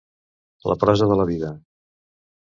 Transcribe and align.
La 0.71 0.75
prosa 0.83 1.07
de 1.11 1.17
la 1.19 1.27
vida. 1.31 1.51